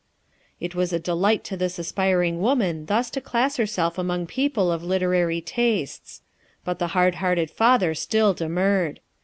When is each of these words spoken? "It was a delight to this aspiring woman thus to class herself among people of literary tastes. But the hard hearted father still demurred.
"It 0.59 0.73
was 0.73 0.91
a 0.91 0.97
delight 0.99 1.43
to 1.43 1.55
this 1.55 1.77
aspiring 1.77 2.41
woman 2.41 2.87
thus 2.87 3.11
to 3.11 3.21
class 3.21 3.57
herself 3.57 3.99
among 3.99 4.25
people 4.25 4.71
of 4.71 4.81
literary 4.83 5.41
tastes. 5.41 6.23
But 6.65 6.79
the 6.79 6.87
hard 6.97 7.13
hearted 7.21 7.51
father 7.51 7.93
still 7.93 8.33
demurred. 8.33 8.99